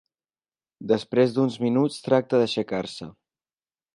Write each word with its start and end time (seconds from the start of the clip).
Després 0.91 1.35
d'uns 1.35 1.59
minuts 1.67 2.01
tracta 2.09 2.41
d'aixecar-se. 2.45 3.13